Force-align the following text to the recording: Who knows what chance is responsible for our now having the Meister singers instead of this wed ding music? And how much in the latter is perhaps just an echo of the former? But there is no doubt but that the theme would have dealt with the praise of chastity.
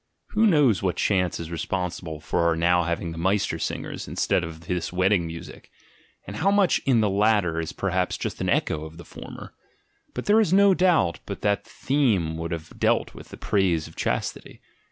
Who 0.29 0.47
knows 0.47 0.81
what 0.81 0.95
chance 0.95 1.39
is 1.39 1.51
responsible 1.51 2.19
for 2.19 2.39
our 2.47 2.55
now 2.55 2.85
having 2.85 3.11
the 3.11 3.19
Meister 3.19 3.59
singers 3.59 4.07
instead 4.07 4.43
of 4.43 4.61
this 4.61 4.91
wed 4.91 5.09
ding 5.11 5.27
music? 5.27 5.69
And 6.25 6.37
how 6.37 6.49
much 6.49 6.79
in 6.87 7.01
the 7.01 7.09
latter 7.23 7.59
is 7.59 7.71
perhaps 7.71 8.17
just 8.17 8.41
an 8.41 8.49
echo 8.49 8.83
of 8.83 8.97
the 8.97 9.05
former? 9.05 9.53
But 10.15 10.25
there 10.25 10.39
is 10.41 10.51
no 10.53 10.73
doubt 10.73 11.19
but 11.27 11.41
that 11.41 11.65
the 11.65 11.69
theme 11.69 12.35
would 12.39 12.49
have 12.51 12.79
dealt 12.79 13.13
with 13.13 13.29
the 13.29 13.37
praise 13.37 13.87
of 13.87 13.95
chastity. 13.95 14.59